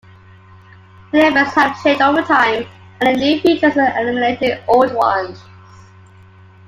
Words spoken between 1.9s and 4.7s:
over time, adding new features and eliminating